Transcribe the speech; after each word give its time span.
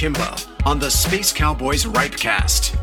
Kimba 0.00 0.46
on 0.64 0.78
the 0.78 0.90
Space 0.90 1.30
Cowboys 1.30 1.84
Ripecast. 1.84 2.79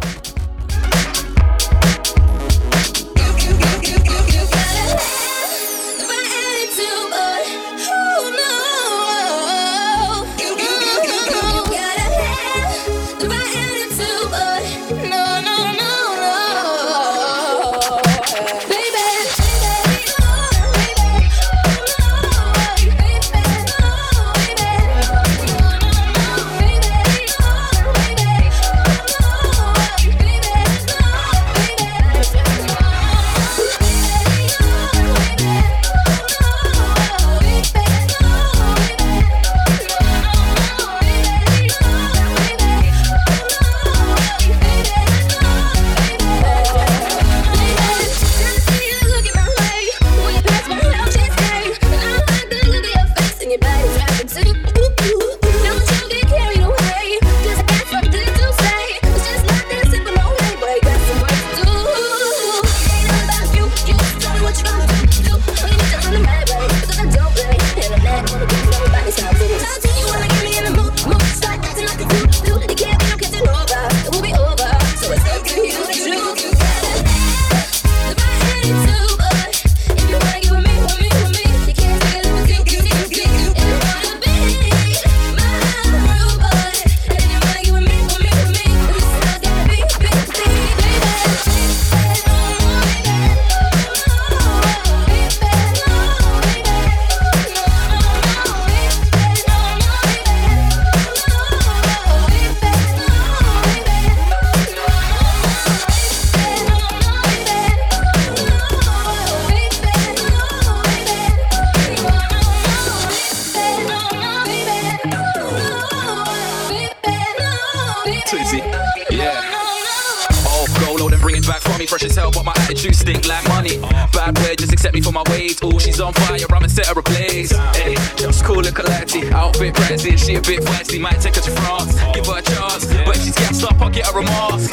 she's 125.88 126.02
on 126.02 126.14
fire, 126.14 126.46
I'ma 126.52 126.68
set 126.68 126.88
her 126.88 127.00
ablaze. 127.00 127.52
Hey, 127.76 127.96
just 128.18 128.44
call 128.44 128.64
her 128.64 128.72
Kalati, 128.72 129.32
outfit 129.32 129.74
pricey, 129.74 130.18
she 130.18 130.36
a 130.36 130.42
bit 130.42 130.60
feisty, 130.62 131.00
might 131.00 131.20
take 131.22 131.36
her 131.36 131.42
to 131.42 131.52
France, 131.52 131.94
give 132.14 132.26
her 132.28 132.40
a 132.40 132.42
chance, 132.42 132.86
but 133.06 133.16
she's 133.16 133.36
gassed 133.36 133.64
up, 133.64 133.80
I'll 133.80 133.90
get 133.90 134.06
her 134.08 134.20
a 134.20 134.24
mask. 134.24 134.70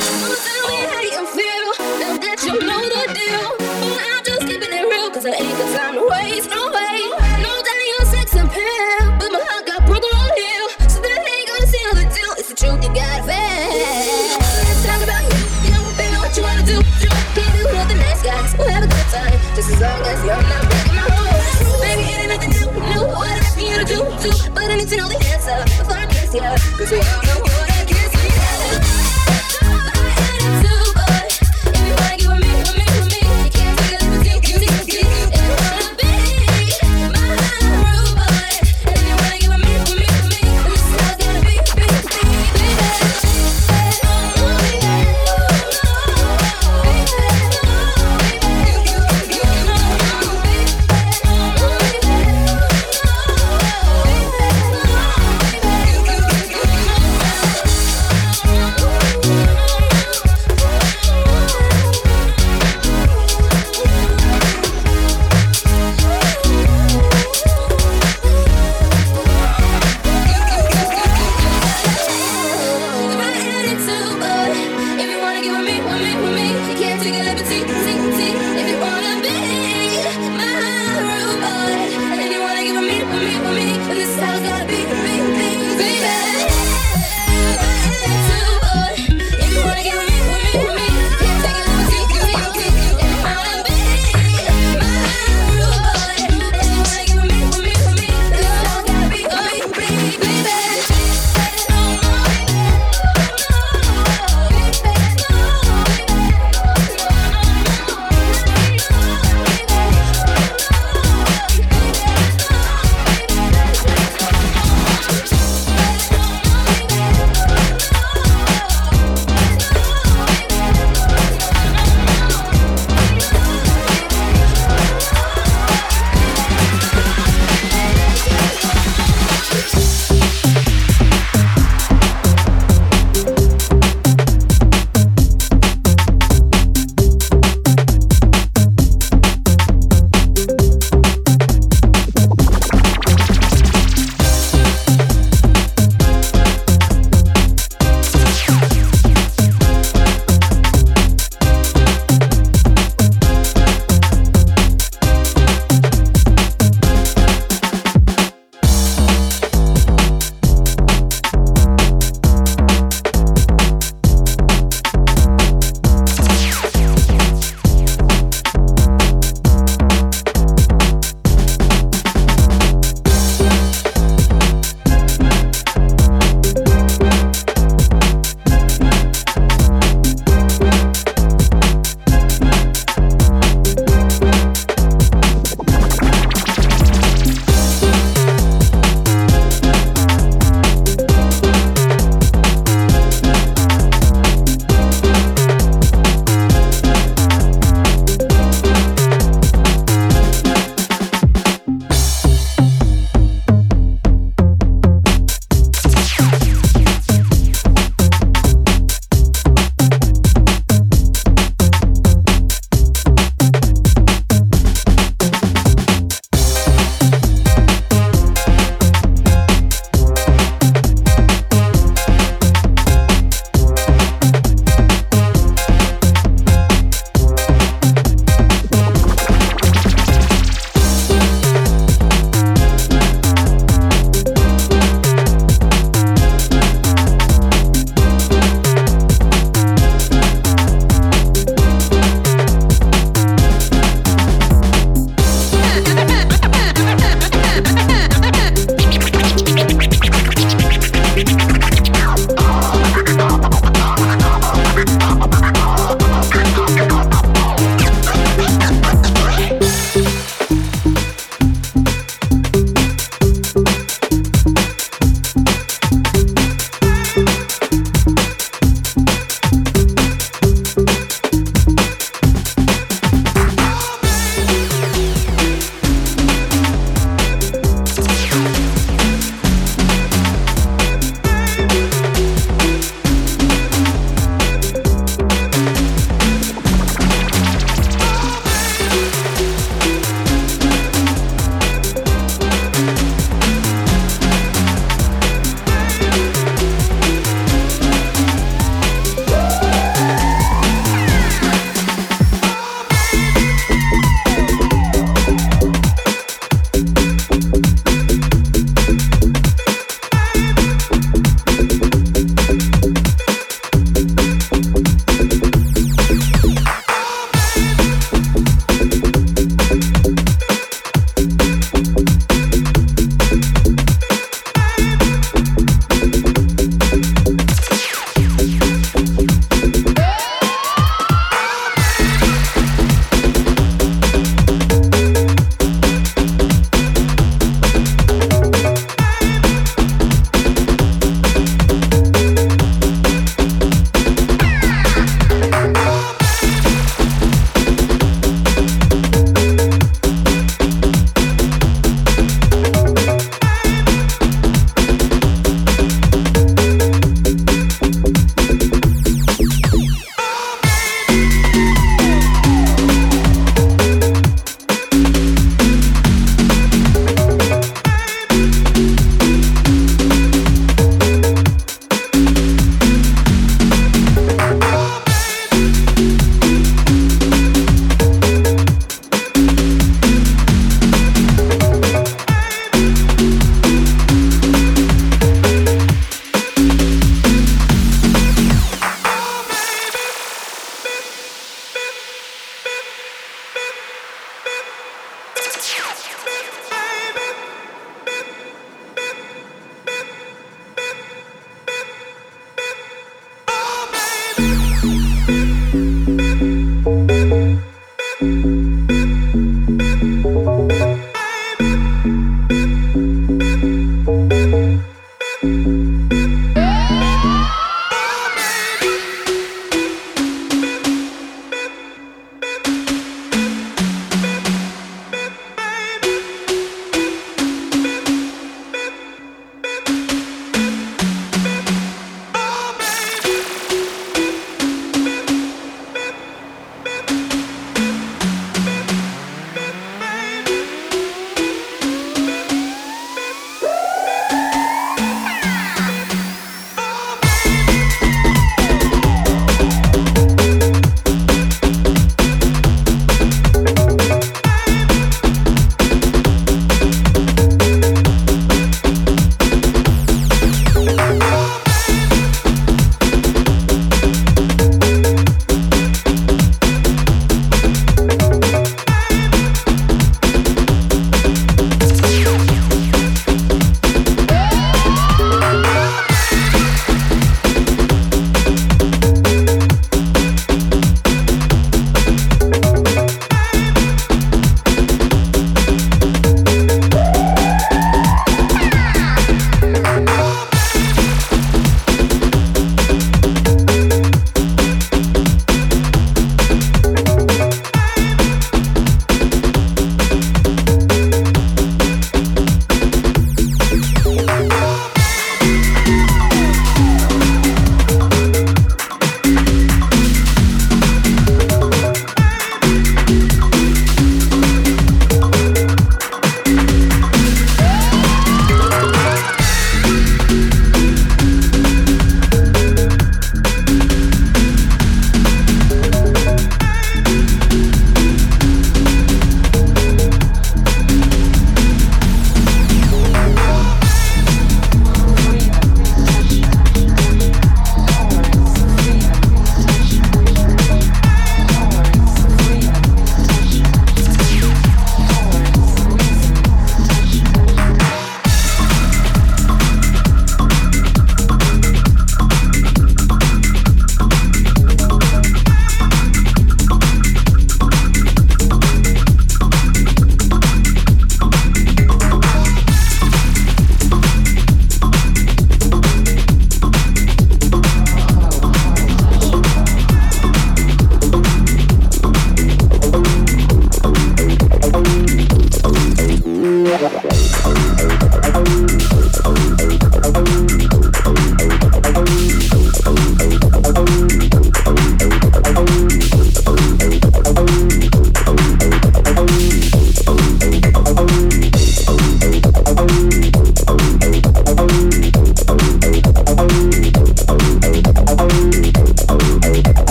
Now 2.00 2.16
that 2.18 2.38
you 2.42 2.54
know 2.68 2.82
the 2.94 3.02
deal, 3.14 3.46
but 3.58 4.06
I'm 4.10 4.24
just 4.24 4.42
keeping 4.48 4.72
it 4.72 4.84
I 5.24 5.30
ain't 5.30 5.58
got 5.58 5.70
time 5.78 5.94
to 5.94 6.04
waste, 6.10 6.50
no 6.50 6.66
way. 6.74 6.98
No 7.46 7.52
doubt 7.62 8.06
sex 8.10 8.34
but 8.34 9.30
my 9.32 9.40
heart 9.48 9.66
got 9.66 9.86
broken 9.86 10.10
on 10.18 10.28
so 10.88 10.98
ain't 11.00 11.48
gonna 11.48 12.10
deal, 12.12 12.32
it's 12.38 12.48
the 12.48 12.56
truth 12.56 12.82
you 12.82 12.92
gotta. 12.94 13.34
Just 19.54 19.70
as 19.70 19.80
long 19.80 20.02
as 20.02 20.24
you're 20.24 20.42
not 20.42 20.63
do, 23.86 23.96
do, 23.96 24.50
but 24.54 24.70
I 24.70 24.76
need 24.76 24.88
to 24.88 24.96
know 24.96 25.08
the 25.08 25.20
answer 25.32 25.62
before 25.78 25.96
I 25.96 26.06
kiss 26.06 26.34
you. 26.34 26.40
Cause 26.40 26.90
we 26.90 26.98
all 26.98 27.22
know 27.24 27.53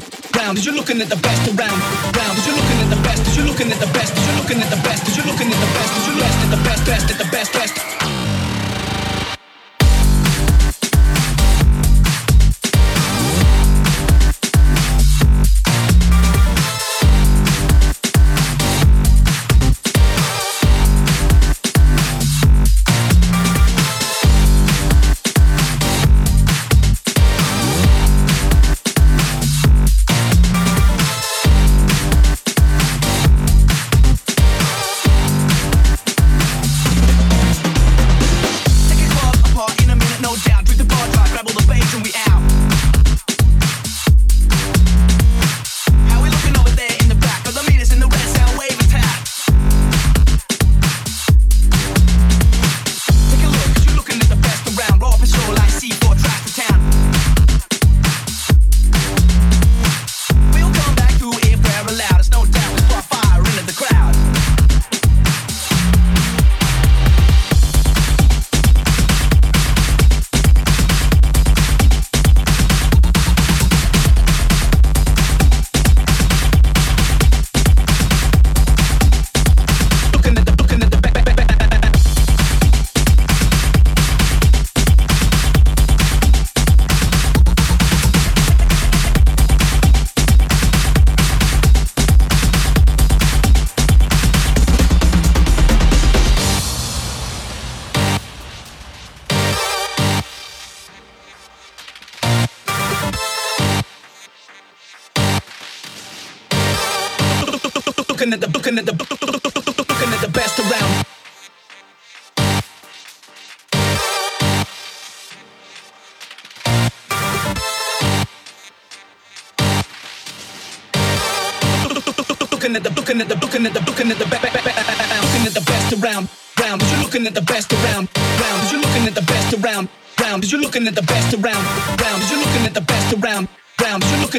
best 0.00 0.36
around, 0.36 0.36
round. 0.36 0.64
You're 0.64 0.74
looking 0.74 1.00
at 1.00 1.08
the 1.08 1.16
best 1.16 1.48
around, 1.48 1.80
round. 2.16 2.38
You're 2.46 2.56
looking 2.56 2.78
at 2.80 2.90
the 2.90 3.02
best. 3.02 3.26
As 3.26 3.36
you're 3.36 3.46
looking 3.46 3.72
at 3.72 3.80
the 3.80 3.86
best. 3.86 4.16
As 4.16 4.26
you're 4.26 4.36
looking 4.36 4.60
at 4.60 4.70
the 4.70 4.82
best. 4.82 5.06
As 5.06 5.16
you're 5.16 5.26
looking 5.26 5.48
at 5.48 5.60
the 5.60 5.70
best. 5.74 5.92
As 5.96 6.06
you're 6.06 6.20
best 6.20 6.38
at 6.38 6.50
the 6.50 6.62
best, 6.64 6.86
best 6.86 7.10
at 7.10 7.18
the 7.18 7.30
best, 7.30 7.52
best. 7.52 8.33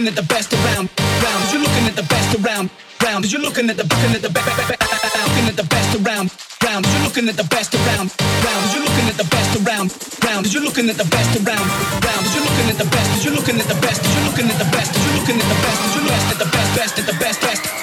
looking 0.06 0.22
at 0.22 0.28
the 0.28 0.34
best 0.34 0.54
around, 0.54 0.90
round. 1.26 1.40
Cause 1.42 1.54
you're 1.54 1.62
looking 1.66 1.86
at 1.90 1.96
the 1.96 2.06
best 2.06 2.38
around, 2.38 2.70
round. 3.02 3.24
Cause 3.26 3.34
you're 3.34 3.42
looking 3.42 3.70
at 3.70 3.78
the 3.78 3.86
looking 3.90 4.14
at 4.14 4.22
the 4.22 4.30
looking 4.30 5.48
at 5.50 5.58
the 5.58 5.66
best 5.66 5.98
around, 5.98 6.30
round. 6.62 6.86
You're 6.86 7.06
looking 7.10 7.26
at 7.26 7.38
the 7.38 7.48
best 7.50 7.74
around, 7.74 8.14
round. 8.46 8.66
You're 8.70 8.86
looking 8.86 9.10
at 9.10 9.18
the 9.18 9.26
best 9.26 9.52
around, 9.58 9.90
round. 10.22 10.46
You're 10.54 10.62
looking 10.62 10.90
at 10.90 10.98
the 11.02 11.10
best 11.10 11.34
around, 11.42 11.66
round. 12.06 12.26
You're 12.38 12.46
looking 12.46 12.70
at 12.70 12.78
the 12.78 12.86
best. 12.86 13.26
You're 13.26 13.34
looking 13.34 13.58
at 13.58 13.66
the 13.66 13.80
best. 13.82 14.06
You're 14.06 14.22
looking 14.30 14.46
at 14.46 14.58
the 14.62 14.70
best. 14.70 14.94
You're 14.94 15.16
looking 15.18 15.40
at 15.42 15.42
the 15.42 15.42
best. 15.42 15.42
You're 15.42 15.42
looking 15.42 15.42
at 15.42 15.48
the 15.50 15.58
best. 15.66 15.82
You're 15.96 16.06
best 16.06 16.30
at 16.30 16.38
the 16.38 16.50
best, 16.54 16.70
best 16.78 17.00
at 17.00 17.06
the 17.10 17.18
best, 17.18 17.42
best. 17.42 17.75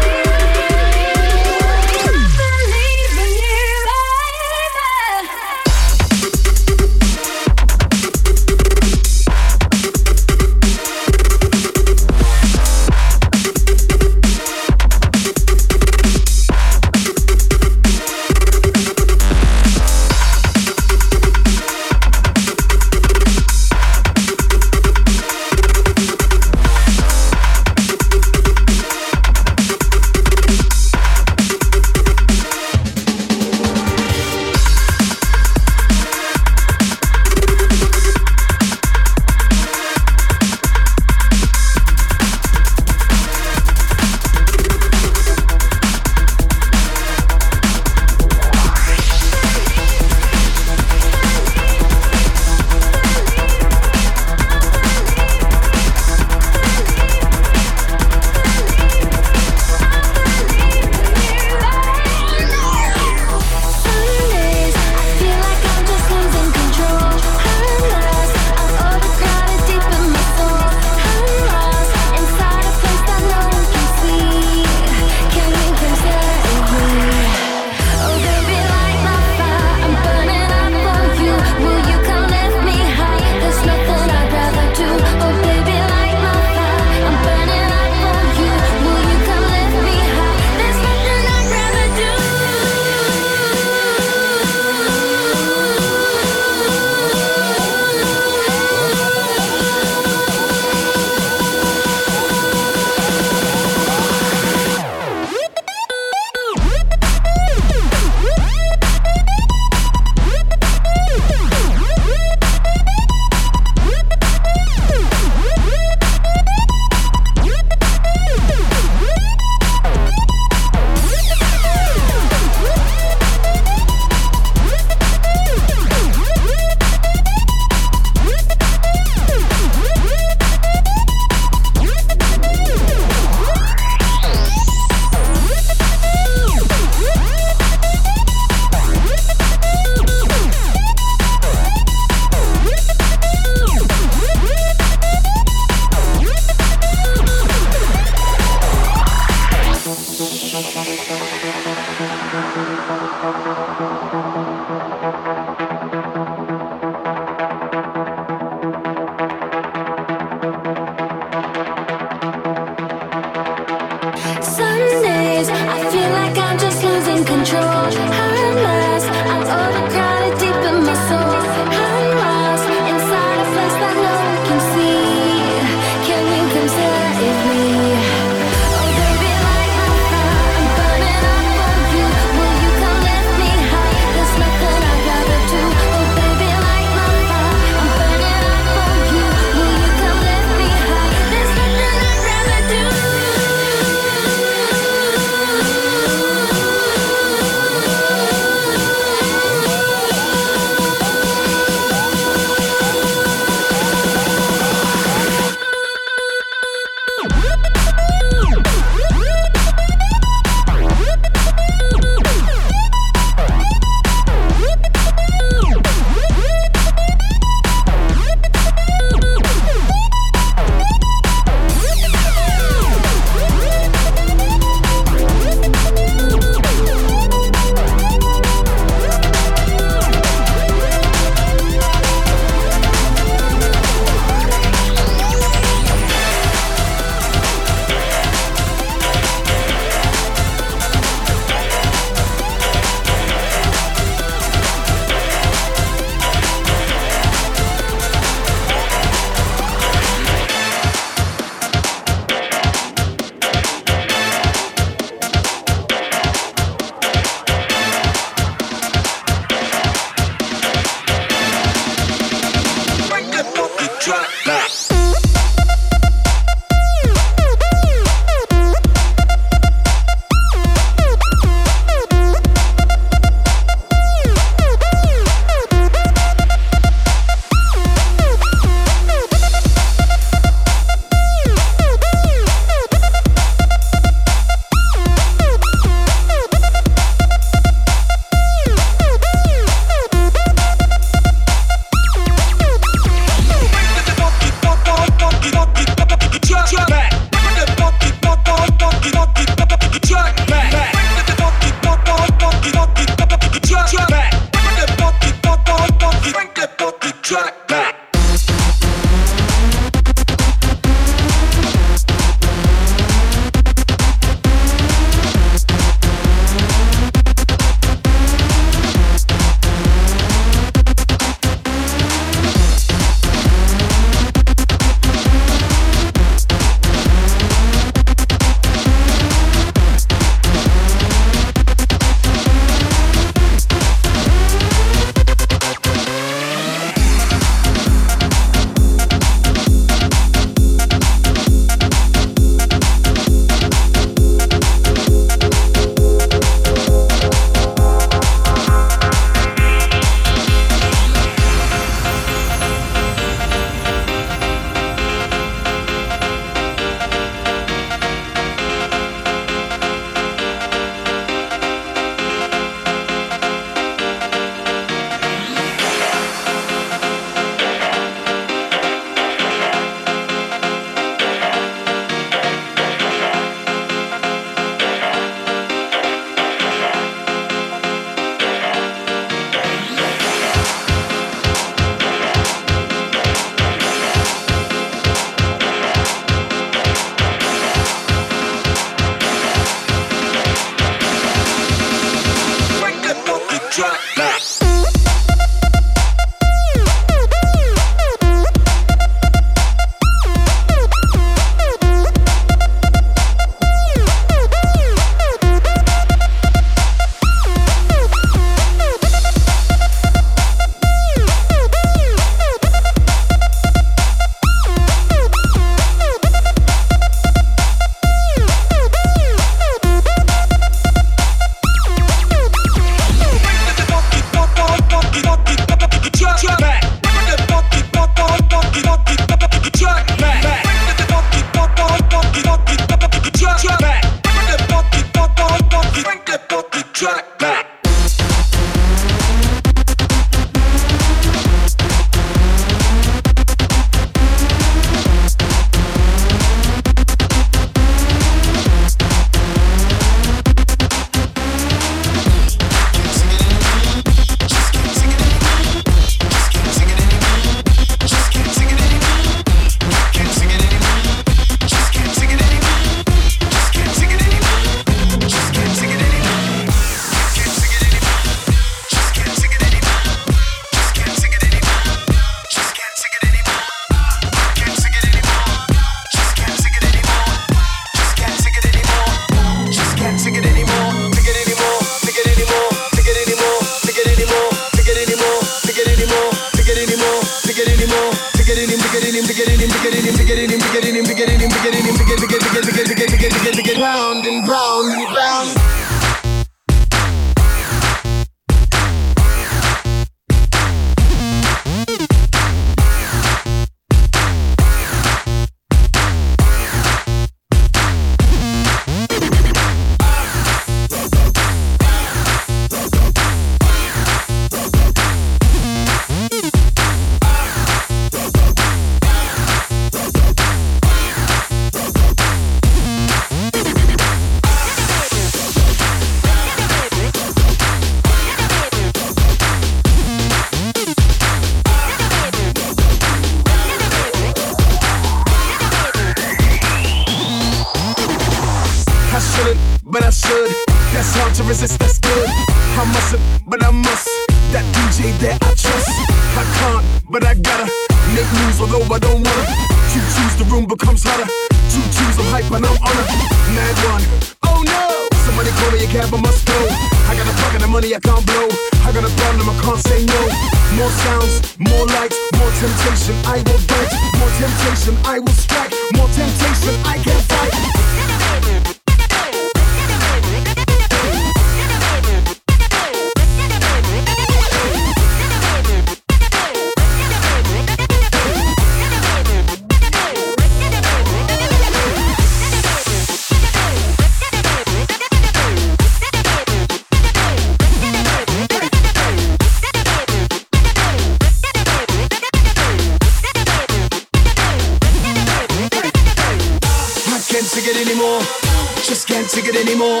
Can't 599.12 599.28
take 599.28 599.44
it 599.44 599.56
anymore. 599.60 600.00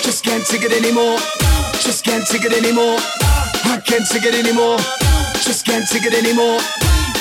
Just 0.00 0.24
can't 0.24 0.40
take 0.46 0.64
it 0.64 0.72
anymore. 0.72 1.20
Just 1.84 2.02
can't 2.02 2.24
take 2.24 2.48
it 2.48 2.56
anymore. 2.56 2.96
I 3.68 3.76
can't 3.84 4.08
take 4.08 4.24
it 4.24 4.32
anymore. 4.32 4.80
Just 5.44 5.68
can't 5.68 5.84
take 5.84 6.08
it 6.08 6.14
anymore. 6.16 6.56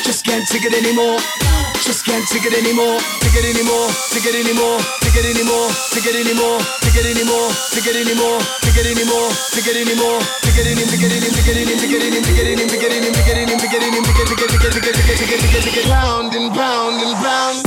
Just 0.07 0.23
can't 0.23 0.47
take 0.47 0.63
it 0.63 0.71
anymore. 0.71 1.19
Just 1.83 2.07
can't 2.07 2.23
take 2.31 2.47
it 2.47 2.55
anymore. 2.55 2.95
Take 3.19 3.35
it 3.35 3.43
anymore. 3.43 3.91
Take 4.15 4.23
it 4.23 4.39
anymore. 4.39 4.79
Take 5.03 5.19
it 5.19 5.27
anymore. 5.27 5.67
Take 5.91 6.07
it 6.07 6.15
anymore. 6.15 6.63
Take 6.79 6.95
it 6.95 7.11
anymore. 7.11 7.51
Take 7.75 7.91
it 7.91 7.99
anymore. 7.99 8.39
Take 8.55 8.79
it 8.79 8.87
anymore. 8.87 9.27
Take 9.51 9.67
it 9.67 9.75
anymore. 9.83 10.19
Take 10.47 10.59
it 10.63 10.67
in. 10.71 10.87
Take 10.87 11.03
it 11.03 11.11
in. 11.11 11.27
Take 11.27 11.51
it 11.51 11.59
in. 11.59 11.75
Take 11.75 11.91
it 11.91 12.07
in. 12.07 12.23
Take 12.23 12.39
it 12.39 12.47
in. 12.47 12.67
Take 12.71 12.87
it 12.87 12.87
in. 12.87 12.87
Take 12.87 12.87
it 12.87 12.95
in. 12.95 13.11
Take 13.11 13.27
it 13.27 13.35
in. 13.35 13.59
Take 13.59 13.75
it 13.75 13.83
in. 13.83 13.99
Take 13.99 14.15
it. 14.15 14.23
Take 14.23 14.31
it. 14.31 14.47
Take 14.47 14.63
it. 14.63 14.71
Take 14.71 14.87
it. 14.87 14.95
Take 14.95 15.11
it. 15.11 15.19
Take 15.19 15.31
it. 15.31 15.39
Take 15.43 15.55
it. 15.55 15.63
Take 15.67 15.77
it. 15.77 15.91
Pound 15.91 16.31
and 16.39 16.53
pound 16.55 17.01
and 17.03 17.15
pound. 17.19 17.66